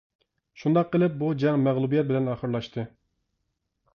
[0.61, 2.89] شۇنداق قىلىپ بۇ جەڭ مەغلۇبىيەت بىلەن ئاخىرلاشتى.